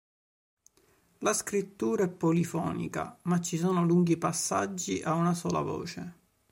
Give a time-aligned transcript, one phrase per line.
[1.19, 6.13] La scrittura è polifonica, ma ci sono lunghi passaggi a una sola voce.